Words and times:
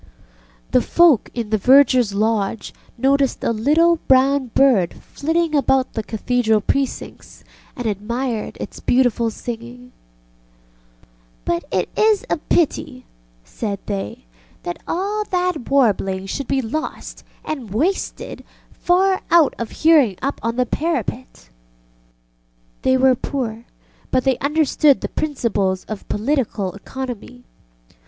ŌĆØ 0.01 0.71
The 0.71 0.81
folk 0.81 1.29
in 1.35 1.51
the 1.51 1.59
vergerŌĆÖs 1.59 2.15
lodge 2.15 2.73
noticed 2.97 3.43
a 3.43 3.51
little 3.53 3.97
brown 4.07 4.47
bird 4.47 4.95
flitting 4.95 5.53
about 5.53 5.93
the 5.93 6.01
Cathedral 6.01 6.59
precincts, 6.59 7.43
and 7.75 7.85
admired 7.85 8.57
its 8.59 8.79
beautiful 8.79 9.29
singing. 9.29 9.91
ŌĆ£But 11.45 11.61
it 11.71 11.89
is 11.95 12.25
a 12.31 12.37
pity, 12.39 13.05
ŌĆØ 13.43 13.47
said 13.47 13.79
they, 13.85 14.25
ŌĆ£that 14.65 14.77
all 14.87 15.23
that 15.25 15.69
warbling 15.69 16.25
should 16.25 16.47
be 16.47 16.63
lost 16.63 17.23
and 17.45 17.69
wasted 17.71 18.43
far 18.71 19.21
out 19.29 19.53
of 19.59 19.69
hearing 19.69 20.15
up 20.19 20.39
on 20.41 20.55
the 20.55 20.65
parapet. 20.65 21.31
ŌĆØ 21.35 21.49
They 22.81 22.97
were 22.97 23.13
poor, 23.13 23.65
but 24.09 24.23
they 24.23 24.39
understood 24.39 25.01
the 25.01 25.09
principles 25.09 25.83
of 25.85 26.09
political 26.09 26.73
economy. 26.73 27.43